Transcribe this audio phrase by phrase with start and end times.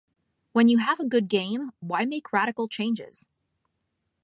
[0.53, 3.27] When you have a good game, why make radical changes?